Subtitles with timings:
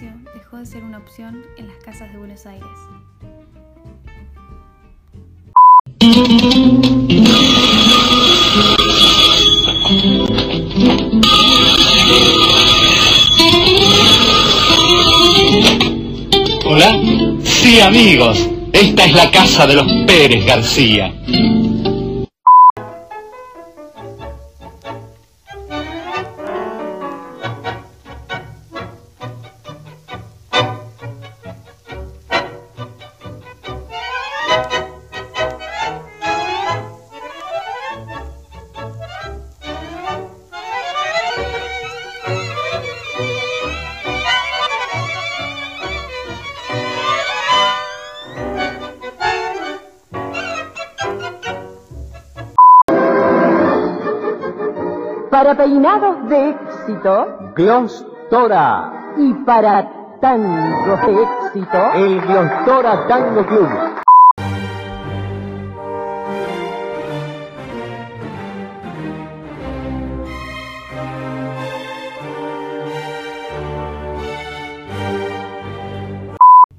[0.00, 2.66] dejó de ser una opción en las casas de Buenos Aires.
[16.66, 17.00] Hola.
[17.44, 18.48] Sí, amigos.
[18.72, 21.14] Esta es la casa de los Pérez García.
[55.34, 59.90] Para peinados de éxito Glostora, y para
[60.20, 63.68] tangos de éxito, el Glostora Tango Club.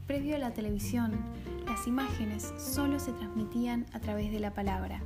[0.08, 1.12] Previo a la televisión,
[1.68, 5.02] las imágenes solo se transmitían a través de la palabra.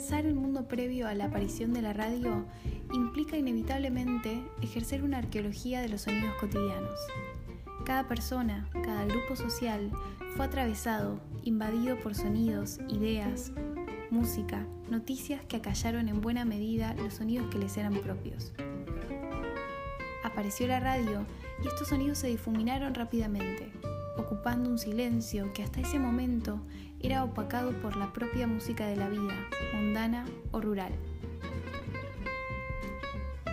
[0.00, 2.46] Pensar el mundo previo a la aparición de la radio
[2.90, 6.98] implica inevitablemente ejercer una arqueología de los sonidos cotidianos.
[7.84, 9.90] Cada persona, cada grupo social
[10.34, 13.52] fue atravesado, invadido por sonidos, ideas,
[14.10, 18.54] música, noticias que acallaron en buena medida los sonidos que les eran propios.
[20.24, 21.26] Apareció la radio
[21.62, 23.70] y estos sonidos se difuminaron rápidamente,
[24.16, 26.60] ocupando un silencio que hasta ese momento
[27.00, 29.34] era opacado por la propia música de la vida,
[29.74, 30.92] mundana o rural.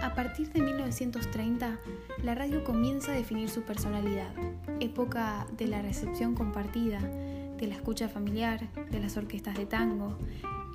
[0.01, 1.79] A partir de 1930,
[2.23, 4.31] la radio comienza a definir su personalidad,
[4.79, 10.17] época de la recepción compartida, de la escucha familiar, de las orquestas de tango,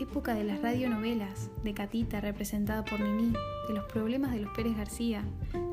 [0.01, 3.33] época de las radionovelas, de Catita representada por Nini,
[3.69, 5.25] de los problemas de los Pérez García,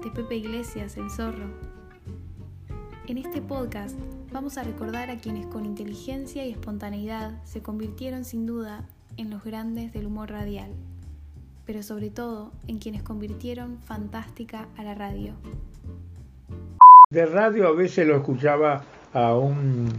[0.04, 1.69] de Pepe Iglesias, el zorro.
[3.10, 3.98] En este podcast
[4.32, 8.86] vamos a recordar a quienes con inteligencia y espontaneidad se convirtieron sin duda
[9.18, 10.70] en los grandes del humor radial,
[11.66, 15.34] pero sobre todo en quienes convirtieron fantástica a la radio.
[17.10, 19.90] De radio a veces lo escuchaba a un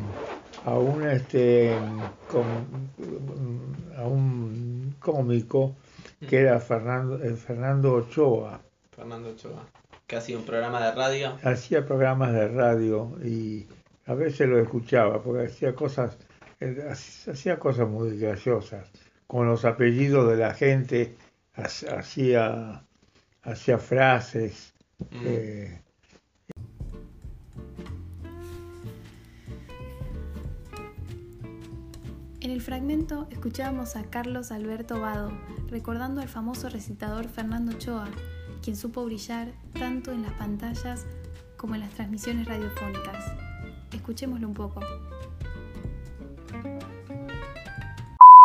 [0.65, 1.77] a un este
[2.31, 2.44] com-
[3.98, 5.75] a un cómico
[6.28, 8.60] que era Fernando eh, Fernando Ochoa
[8.94, 9.65] Fernando Ochoa,
[10.10, 11.38] que hacía un programa de radio.
[11.44, 13.66] hacía programas de radio y
[14.06, 16.19] a veces lo escuchaba porque hacía cosas
[16.59, 18.91] eh, hacía cosas muy graciosas
[19.28, 21.15] con los apellidos de la gente
[21.54, 22.82] ha- hacía
[23.43, 24.75] hacía frases
[25.12, 25.25] Mm.
[25.25, 25.81] eh,
[32.41, 35.31] En el fragmento escuchábamos a Carlos Alberto Vado
[35.69, 38.09] recordando al famoso recitador Fernando Ochoa,
[38.62, 39.48] quien supo brillar
[39.78, 41.06] tanto en las pantallas
[41.56, 43.32] como en las transmisiones radiofónicas.
[43.93, 44.81] Escuchémoslo un poco.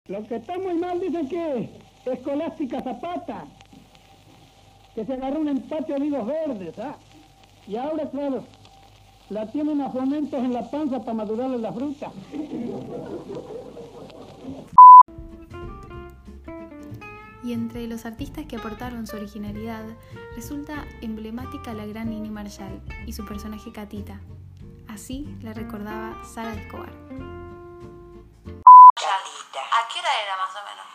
[0.08, 3.46] Lo que está muy mal dicen que Escolástica Zapata,
[4.94, 6.96] que se agarró un empate de olivos verdes, ¿ah?
[7.68, 8.44] Y ahora, claro,
[9.30, 12.12] la tienen a fomentos en la panza para madurarle la fruta.
[17.46, 19.86] Y entre los artistas que aportaron su originalidad,
[20.36, 24.20] resulta emblemática la gran Nini Marshall y su personaje Catita.
[24.90, 26.90] Así la recordaba Sara Escobar.
[28.98, 29.62] Catita.
[29.62, 30.86] ¿A qué hora era más o menos?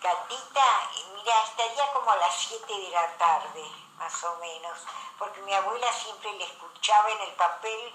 [0.00, 0.64] Catita,
[1.12, 3.64] mira, estaría como a las 7 de la tarde,
[3.98, 4.78] más o menos,
[5.18, 7.92] porque mi abuela siempre le escuchaba en el papel.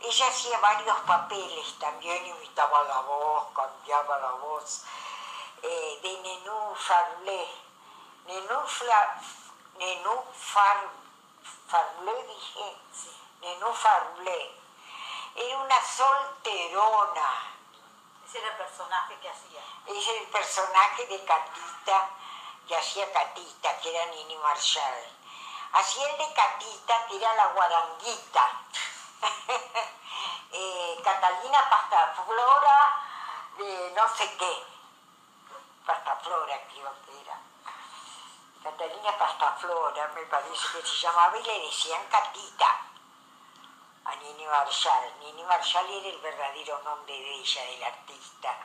[0.00, 4.82] Ella hacía varios papeles también, imitaba la voz, cambiaba la voz.
[5.62, 7.48] Eh, de Nenú Farlé.
[8.26, 9.20] Nenú, Fla,
[9.78, 10.88] Nenú Far,
[11.68, 12.76] Farlé, dije.
[13.40, 14.52] Nenú Farlé.
[15.34, 17.30] Era una solterona.
[18.26, 19.62] Ese era el personaje que hacía.
[19.86, 22.10] Es el personaje de Catita,
[22.66, 25.18] que hacía Catita, que era Nini Marshall.
[25.72, 28.52] Hacía el de Catita, que era la guaranguita.
[30.50, 33.04] Eh, Catalina Pastaflora,
[33.58, 34.77] de no sé qué.
[36.18, 37.38] Pastaflora creo que era.
[38.62, 42.80] Catalina Pastaflora, me parece que se llamaba, y le decían Catita
[44.04, 45.12] a Nini Marshall.
[45.20, 48.58] Nini Marshall era el verdadero nombre de ella, del artista,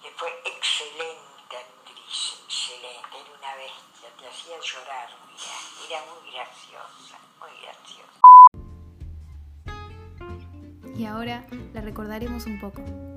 [0.00, 5.52] que fue excelente actriz, excelente, era una bestia, te hacía llorar, mira,
[5.88, 8.20] era muy graciosa, muy graciosa.
[10.96, 13.13] Y ahora la recordaremos un poco.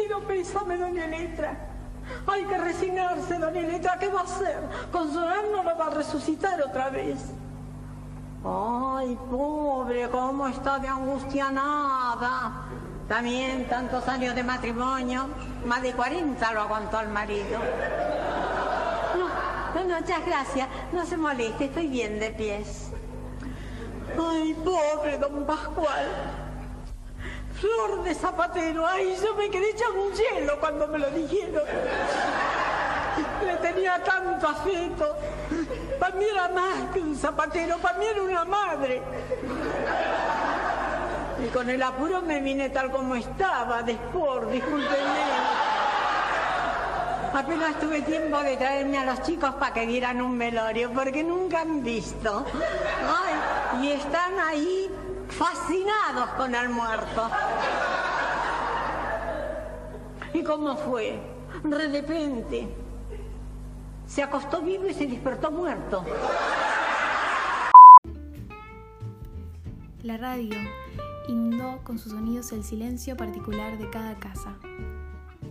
[0.00, 1.56] Sentido pésame, doña Letra.
[2.26, 3.98] Hay que resignarse, doña Letra.
[3.98, 4.58] ¿Qué va a hacer?
[4.90, 7.18] Consolar no lo va a resucitar otra vez.
[8.44, 12.66] Ay, pobre, cómo está de angustianada.
[13.08, 15.26] También tantos años de matrimonio,
[15.66, 17.58] más de 40 lo aguantó el marido.
[19.18, 20.68] No, no, muchas gracias.
[20.92, 22.92] No se moleste, estoy bien de pies.
[24.18, 26.39] Ay, pobre don Pascual.
[27.60, 31.62] Flor de zapatero, ay, yo me quedé hecha un hielo cuando me lo dijeron.
[33.44, 35.14] Le tenía tanto afecto.
[35.98, 39.02] Para mí era más que un zapatero, para mí era una madre.
[41.44, 45.60] Y con el apuro me vine tal como estaba, de sport, discúlpenme.
[47.34, 51.60] Apenas tuve tiempo de traerme a los chicos para que dieran un velorio, porque nunca
[51.60, 52.44] han visto.
[53.06, 54.90] Ay, y están ahí
[55.30, 57.30] fascinados con el muerto.
[60.32, 61.20] ¿Y cómo fue?
[61.64, 62.68] De repente.
[64.06, 66.04] Se acostó vivo y se despertó muerto.
[70.02, 70.56] La radio
[71.28, 74.56] inundó con sus sonidos el silencio particular de cada casa.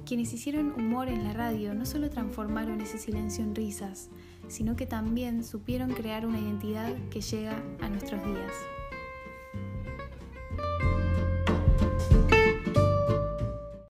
[0.05, 4.09] Quienes hicieron humor en la radio no solo transformaron ese silencio en risas,
[4.47, 8.53] sino que también supieron crear una identidad que llega a nuestros días.